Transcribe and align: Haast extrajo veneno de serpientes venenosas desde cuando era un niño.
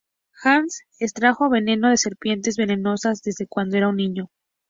Haast 0.41 0.79
extrajo 0.99 1.47
veneno 1.47 1.87
de 1.91 1.95
serpientes 1.97 2.57
venenosas 2.57 3.21
desde 3.21 3.45
cuando 3.45 3.77
era 3.77 3.87
un 3.89 3.97
niño. 3.97 4.31